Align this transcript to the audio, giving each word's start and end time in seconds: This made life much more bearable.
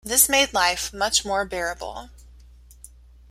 This 0.03 0.27
made 0.27 0.51
life 0.51 0.91
much 0.93 1.23
more 1.23 1.45
bearable. 1.45 2.09